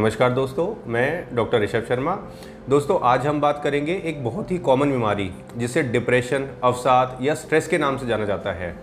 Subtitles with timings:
[0.00, 2.12] नमस्कार दोस्तों, मैं डॉक्टर ऋषभ शर्मा।
[2.68, 7.68] दोस्तों, आज हम बात करेंगे एक बहुत ही कॉमन बीमारी, जिसे डिप्रेशन, अवसाद या स्ट्रेस
[7.68, 8.74] के नाम से जाना जाता है।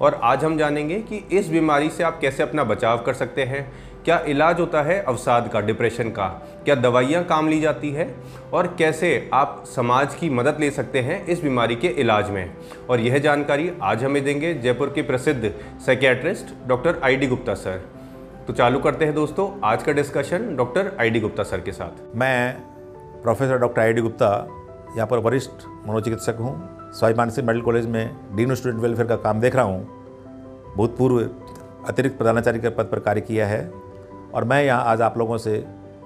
[0.00, 3.72] और आज हम जानेंगे कि इस बीमारी से आप कैसे अपना बचाव कर सकते हैं,
[4.04, 6.28] क्या इलाज होता है अवसाद का, डिप्रेशन का,
[6.64, 8.14] क्या दवाइयाँ काम ली जाती है,
[8.52, 12.54] और कैसे आप समाज की मदद ले सकते हैं इस बीमारी के इलाज में।
[12.90, 15.54] और यह जानकारी आज हमें देंगे जयपुर के प्रसिद्ध
[15.86, 18.01] psychiatrist doctor I D Gupta sir.
[18.46, 22.16] तो चालू करते हैं दोस्तों, आज का discussion doctor I D Gupta sir के साथ।
[22.16, 22.54] मैं
[23.22, 24.28] professor doctor I D Gupta,
[24.96, 29.40] यहाँ पर वरिष्ठ मनोचिकित्सक हूँ। स्वाई मानसिक मेडिकल कॉलेज में डीन स्टूडेंट वेलफेयर का काम
[29.40, 31.18] देख रहा हूँ। भूतपूर्व
[31.88, 33.70] अतिरिक्त प्रधानाचार्य के पद पर कार्य किया है
[34.34, 35.56] और मैं यहाँ आज आप लोगों से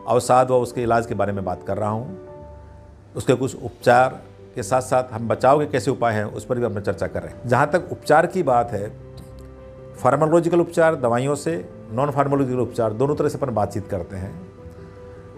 [0.08, 4.20] अवसाद व उसके इलाज के बारे में बात कर रहा हूँ। उसके कुछ उपचार
[4.54, 7.22] के साथ साथ हम बचाव के कैसे उपाय हैं, उस पर भी हम चर्चा कर
[7.22, 8.88] रहे हैं। जहाँ तक उपचार की बात है
[9.98, 14.46] फार्माकोलॉजिकल उपचार, दवाइयों से नॉन फार्माकोलॉजिकल उपचार, दोनों तरह से अपन बातचीत करते हैं।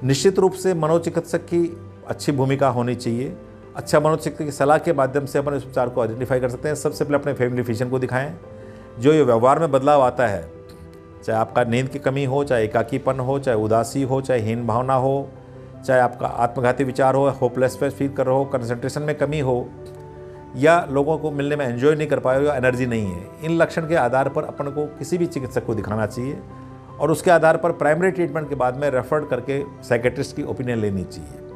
[0.05, 1.77] निश्चित रूप से मनोचिकित्सक की
[2.09, 3.37] अच्छी भूमिका होनी चाहिए।
[3.77, 6.75] अच्छा मनोचिकित्सक की सलाह के माध्यम से अपन इस उपचार को आइडेंटिफाई कर सकते हैं।
[6.75, 8.39] सबसे पहले अपने फैमिली फिजिशियन को दिखाएँ।
[8.99, 10.51] जो ये व्यवहार में बदलाव आता है,
[11.25, 14.95] चाहे आपका नींद की कमी हो, चाहे एकाकीपन हो, चाहे उदासी हो, चाहे हीन भावना
[14.95, 15.29] हो,
[15.87, 19.69] चाहे आपका आत्मघाती विचार हो होपलेस फील कर रहे हो कंसंट्रेशन में कमी हो
[20.57, 23.89] या लोगों को मिलने में एंजॉय नहीं कर पाए या एनर्जी नहीं है, इन लक्षण
[23.89, 26.39] के आधार पर अपन को किसी भी चिकित्सक को दिखाना चाहिए
[27.01, 31.05] और उसके आधार पर प्राइमरी ट्रीटमेंट के बाद में रेफर करके साइकेट्रिस्ट की ओपिनियन लेनी
[31.05, 31.47] चाहिए।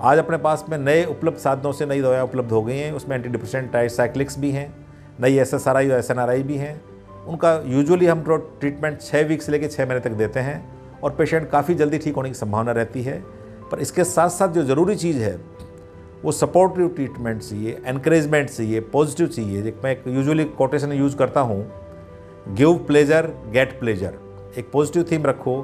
[0.00, 3.16] आज अपने पास में नए उपलब्ध साधनों से नई दवाएँ उपलब्ध हो गई हैं, उसमें
[3.16, 4.74] एंटी डिप्रेशन टाइसाइक्लिक्स भी हैं,
[5.20, 6.80] नई एस एस आर आई और एस एन आर आई भी हैं।
[7.26, 8.24] उनका यूजुअली हम
[8.60, 10.58] ट्रीटमेंट छः वीक से लेकर छः महीने तक देते हैं
[11.02, 13.18] और पेशेंट काफ़ी जल्दी ठीक होने की संभावना रहती है।
[13.70, 15.36] पर इसके साथ साथ जो ज़रूरी चीज़ है
[16.24, 21.64] वो सपोर्टिव ट्रीटमेंट चाहिए एनकरेजमेंट चाहिए पॉजिटिव चाहिए। एक मैं यूजुअली कोटेशन यूज़ करता हूँ
[22.48, 24.14] गिव प्लेजर गेट प्लेजर
[24.58, 25.54] एक पॉजिटिव थीम रखो।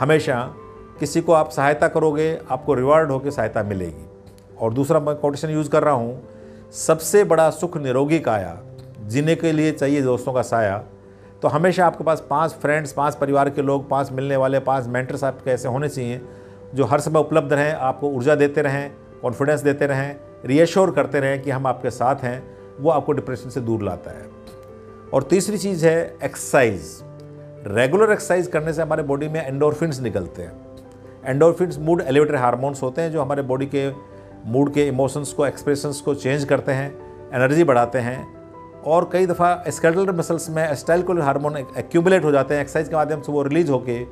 [0.00, 0.40] हमेशा
[1.00, 4.06] किसी को आप सहायता करोगे, आपको रिवार्ड होकर सहायता मिलेगी।
[4.60, 6.22] और दूसरा मैं कोटेशन यूज़ कर रहा हूँ,
[6.76, 8.58] सबसे बड़ा सुख निरोगी काया
[9.02, 10.82] जीने के लिए चाहिए दोस्तों का साया
[11.42, 15.24] तो हमेशा आपके पास पाँच फ्रेंड्स पाँच परिवार के लोग, पाँच मिलने वाले, पाँच मेंटर्स
[15.24, 16.20] आपके ऐसे होने चाहिए,
[16.74, 18.90] जो हर समय उपलब्ध रहें, आपको ऊर्जा देते रहें
[19.24, 23.60] कॉन्फिडेंस देते रहें रीएश्योर करते रहें कि हम आपके साथ हैं, वो आपको डिप्रेशन से
[23.60, 24.26] दूर लाता है।
[25.14, 26.98] और तीसरी चीज़ है एक्सरसाइज
[27.66, 30.52] रेगुलर एक्सरसाइज करने से हमारे बॉडी में एंडोरफिन्स निकलते हैं।
[31.26, 33.88] एंडोरफिन्स मूड एलिवेटर हार्मोन्स होते हैं जो हमारे बॉडी के
[34.46, 36.90] मूड के इमोशंस को एक्सप्रेशंस को चेंज करते हैं
[37.34, 38.18] एनर्जी बढ़ाते हैं।
[38.86, 43.20] और कई दफ़ा स्केटल मसल्स में एस्टाइल हार्मोन एक्यूमुलेट हो जाते हैं। एक्सरसाइज के माध्यम
[43.20, 44.04] से वो रिलीज़ होकर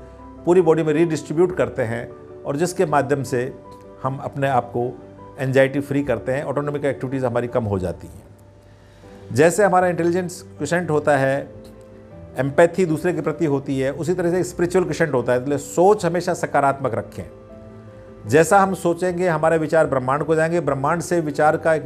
[0.46, 2.02] पूरी बॉडी में रीडिस्ट्रीब्यूट करते हैं
[2.42, 3.44] और जिसके माध्यम से
[4.02, 5.00] हम अपने आप को
[5.38, 10.86] एनजाइटी फ्री करते हैं ऑटोनॉमिक एक्टिविटीज़ हमारी कम हो जाती हैं। जैसे हमारा इंटेलिजेंस क्वेश्चन
[10.88, 11.36] होता है
[12.38, 16.04] एम्पैथी दूसरे के प्रति होती है, उसी तरह से स्पिरिचुअल क्वेश्चन होता है, इसलिए सोच
[16.06, 17.24] हमेशा सकारात्मक रखें।
[18.28, 21.82] जैसा हम सोचेंगे, हमारे विचार ब्रह्मांड को जाएँगे, ब्रह्मांड से विचार का एक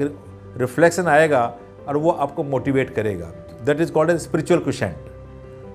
[0.56, 1.42] रिफ्लेक्शन आएगा
[1.88, 3.26] और वो आपको मोटिवेट करेगा।
[3.64, 4.94] That is called a spiritual question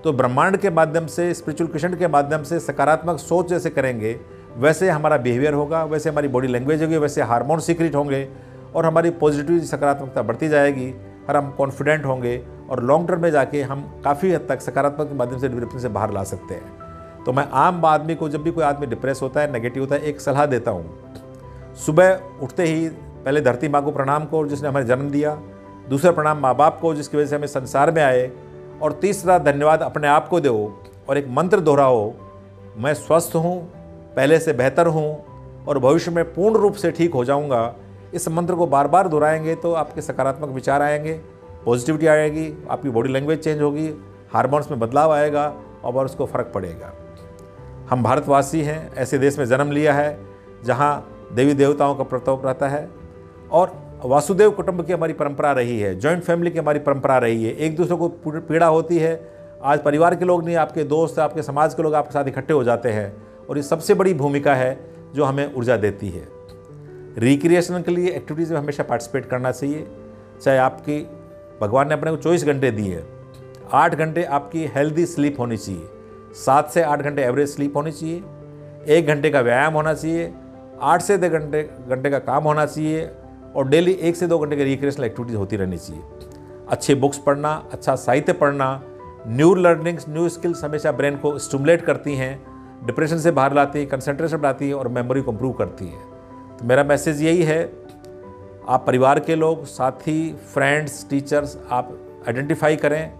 [0.04, 4.20] तो ब्रह्मांड के माध्यम से स्पिरिचुअल क्वेश्चन के माध्यम से सकारात्मक सोच जैसे करेंगे
[4.58, 8.28] वैसे हमारा बिहेवियर होगा, वैसे हमारी बॉडी लैंग्वेज होगी, वैसे हार्मोन सीक्रेट होंगे
[8.76, 10.92] और हमारी पॉजिटिव सकारात्मकता बढ़ती जाएगी
[11.30, 15.16] और हम कॉन्फिडेंट होंगे और लॉन्ग टर्म में जाके हम काफ़ी हद तक सकारात्मक के
[15.16, 18.52] माध्यम से डिप्रेशन से बाहर ला सकते हैं। तो मैं आम आदमी को, जब भी
[18.52, 22.88] कोई आदमी डिप्रेस होता है नेगेटिव होता है, एक सलाह देता हूँ। सुबह उठते ही
[23.26, 25.36] पहले धरती माँ को प्रणाम को जिसने हमें जन्म दिया।
[25.90, 28.32] दूसरा प्रणाम माँ बाप को, जिसकी वजह से हमें संसार में आए।
[28.82, 32.12] और तीसरा धन्यवाद अपने आप को दो और एक मंत्र दोहराओ,
[32.78, 33.72] मैं स्वस्थ हूँ
[34.16, 37.76] पहले से बेहतर हूँ और भविष्य में पूर्ण रूप से ठीक हो जाऊँगा,
[38.14, 41.14] इस मंत्र को बार बार दोहराएँगे तो आपके सकारात्मक विचार आएँगे
[41.66, 43.88] पॉजिटिविटी आएगी, आपकी बॉडी लैंग्वेज चेंज होगी
[44.34, 46.92] हार्मोन्स में बदलाव आएगा और उसको फ़र्क पड़ेगा।
[47.90, 50.18] हम भारतवासी हैं, ऐसे देश में जन्म लिया है,
[50.66, 52.88] जहाँ देवी देवताओं का प्रताप रहता है
[53.52, 53.72] और
[54.06, 57.76] वासुदेव कुटुंब की हमारी परंपरा रही है जॉइंट फैमिली की हमारी परंपरा रही है, एक
[57.76, 59.16] दूसरे को पीड़ा होती है
[59.64, 62.64] आज परिवार के लोग नहीं, आपके दोस्त, आपके समाज के लोग आपके साथ इकट्ठे हो
[62.64, 63.14] जाते हैं
[63.50, 64.80] और ये सबसे बड़ी भूमिका है
[65.16, 66.28] जो हमें ऊर्जा देती है।
[67.18, 69.88] रिक्रिएशन के लिए एक्टिविटीज़ में हमेशा पार्टिसिपेट करना चाहिए।
[70.42, 71.00] चाहे आपकी,
[71.62, 73.04] भगवान ने अपने को चौबीस घंटे दिए,
[73.72, 75.90] आठ घंटे आपकी हेल्दी स्लीप होनी चाहिए।
[76.36, 78.24] सात से आठ घंटे एवरेज स्लीप होनी चाहिए।
[78.88, 80.34] एक घंटे का व्यायाम होना चाहिए।
[80.82, 83.10] आठ से दो घंटे घंटे का काम होना चाहिए
[83.56, 86.04] और डेली एक से दो घंटे की रिक्रिएशनल एक्टिविटीज़ होती रहनी चाहिए।
[86.70, 88.82] अच्छे बुक्स पढ़ना अच्छा साहित्य पढ़ना
[89.28, 92.44] न्यू लर्निंग्स, न्यू स्किल्स हमेशा ब्रेन को स्टमुलेट करती हैं
[92.86, 96.00] डिप्रेशन से बाहर लाती है कंसंट्रेशन बढ़ाती है और मेमोरी को इम्प्रूव करती है।
[96.58, 97.74] तो मेरा मैसेज यही है,
[98.70, 101.98] आप परिवार के लोग, साथी फ्रेंड्स टीचर्स आप
[102.28, 103.12] आइडेंटिफाई करें।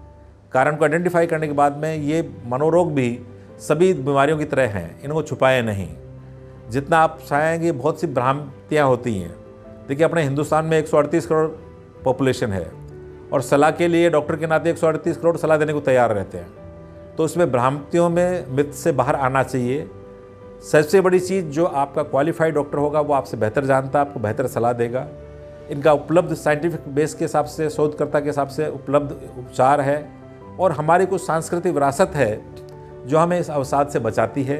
[0.52, 3.20] कारण को आइडेंटिफाई करने के बाद में ये मनोरोग भी
[3.60, 5.90] सभी बीमारियों की तरह हैं, इनको छुपाए नहीं।
[6.70, 9.36] जितना आप चाहेंगे, बहुत सी भ्रांतियाँ होती हैं।
[9.88, 11.48] देखिए, अपने हिंदुस्तान में एक सौ अड़तीस करोड़
[12.04, 12.81] पॉपुलेशन है।
[13.34, 16.14] और सलाह के लिए डॉक्टर के नाते एक सौ अड़तीस करोड़ सलाह देने को तैयार
[16.14, 19.90] रहते हैं। तो उसमें भ्रांतियों में मिथ से बाहर आना चाहिए।
[20.72, 24.48] सबसे बड़ी चीज़ जो आपका क्वालिफाइड डॉक्टर होगा, वो आपसे बेहतर जानता है आपको बेहतर
[24.48, 25.08] सलाह देगा।
[25.72, 30.10] इनका उपलब्ध साइंटिफिक बेस के हिसाब से, शोधकर्ता के हिसाब से उपलब्ध उपचार है
[30.60, 32.42] और हमारी कुछ सांस्कृतिक विरासत है
[33.08, 34.58] जो हमें इस अवसाद से बचाती है।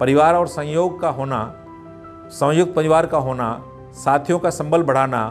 [0.00, 1.40] परिवार और संयोग का होना,
[2.30, 3.62] संयुक्त परिवार का होना,
[3.94, 5.24] साथियों का संबल बढ़ाना,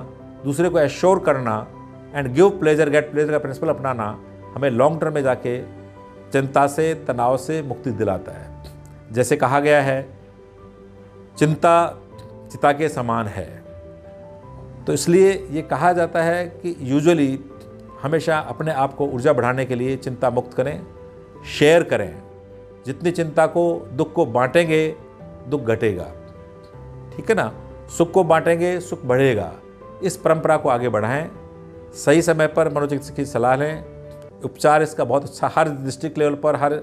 [0.44, 1.56] दूसरे को एश्योर करना
[2.16, 4.20] and give pleasure get pleasure का प्रिंसिपल अपनाना
[4.56, 5.62] हमें लॉन्ग टर्म में जाके
[6.32, 8.64] चिंता से, तनाव से मुक्ति दिलाता है।
[9.12, 10.10] जैसे कहा गया है,
[11.38, 11.98] चिंता
[12.52, 13.64] चिता के समान है।
[14.88, 17.40] तो इसलिए ये कहा जाता है कि यूजुअली
[18.02, 20.82] हमेशा अपने आप को ऊर्जा बढ़ाने के लिए चिंता मुक्त करें
[21.60, 22.22] शेयर करें।
[22.86, 24.96] जितनी चिंता को दुख को बांटेंगे,
[25.50, 26.12] दुख घटेगा।
[27.16, 27.54] ठीक है ना?
[27.98, 29.54] सुख को बांटेंगे, सुख बढ़ेगा।
[30.04, 31.32] इस परंपरा को आगे बढ़ाएँ।
[31.96, 33.84] सही समय पर मनोचिकित्सक की सलाह लें।
[34.44, 36.74] उपचार इसका बहुत अच्छा हर डिस्ट्रिक्ट लेवल पर, हर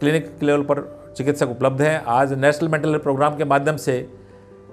[0.00, 3.96] क्लिनिक लेवल पर चिकित्सक उपलब्ध हैं। आज नेशनल मेंटल हेल्थ प्रोग्राम के माध्यम से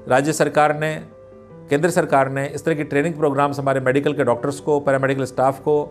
[0.08, 0.94] राज्य सरकार ने,
[1.70, 5.60] केंद्र सरकार ने इस तरह की ट्रेनिंग प्रोग्राम्स हमारे मेडिकल के डॉक्टर्स को पैरामेडिकल स्टाफ
[5.60, 5.84] को,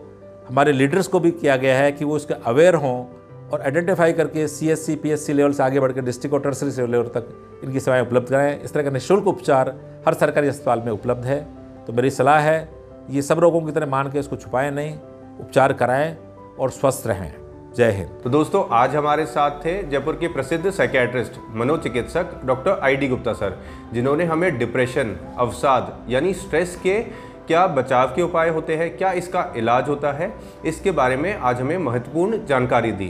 [0.49, 3.05] हमारे लीडर्स को भी किया गया है कि वो इसके अवेयर हों
[3.49, 6.41] और आइडेंटिफाई करके C S C P S C level से आगे बढ़कर डिस्ट्रिक्ट और
[6.41, 9.75] टर्सरी लेवल तक इनकी सेवाएँ उपलब्ध कराएँ। इस तरह का निःशुल्क उपचार
[10.07, 11.45] हर सरकारी अस्पताल में उपलब्ध है।
[11.85, 12.76] तो मेरी सलाह है
[13.09, 14.93] ये सब रोगों की तरह मान के इसको छुपाएँ नहीं,
[15.39, 16.15] उपचार कराएँ
[16.59, 17.31] और स्वस्थ रहें।
[17.75, 22.95] जय हिंद। तो दोस्तों, आज हमारे साथ थे जयपुर के प्रसिद्ध साइकेट्रिस्ट मनोचिकित्सक doctor I
[22.95, 23.57] D Gupta sir,
[23.93, 26.99] जिन्होंने हमें डिप्रेशन अवसाद यानी स्ट्रेस के
[27.47, 30.33] क्या बचाव के उपाय होते हैं, क्या इसका इलाज होता है,
[30.65, 33.07] इसके बारे में आज हमें महत्वपूर्ण जानकारी दी।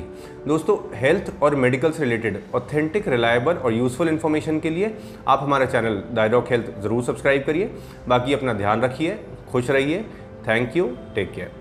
[0.48, 4.94] दोस्तों हेल्थ और मेडिकल से रिलेटेड ऑथेंटिक रिलायबल और यूजफुल इन्फॉर्मेशन के लिए
[5.28, 7.72] आप हमारा चैनल डायडॉक हेल्थ ज़रूर सब्सक्राइब करिए।
[8.08, 9.20] बाकी अपना ध्यान रखिए।
[9.52, 10.04] खुश रहिए।
[10.48, 11.52] Thank you take care